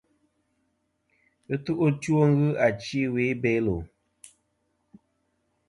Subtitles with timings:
[1.53, 3.75] Ɨtu' two ghɨ achi ɨwe i Belo.